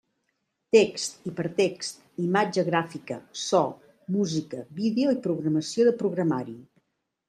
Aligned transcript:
Text, 0.75 1.19
hipertext, 1.31 1.99
imatge 2.29 2.65
gràfica, 2.71 3.19
so, 3.45 3.63
música, 4.19 4.67
vídeo 4.83 5.17
i 5.19 5.23
programació 5.31 5.91
de 5.93 5.99
programari. 6.05 6.63